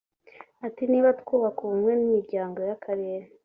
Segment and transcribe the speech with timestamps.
[0.67, 3.25] Ati “…Niba twubaka ubumwe n’imiryango y’akarere